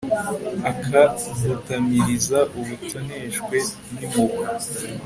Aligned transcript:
akagutamiriza 0.71 2.39
ubutoneshwe 2.59 3.57
n'impuhwe 3.95 4.43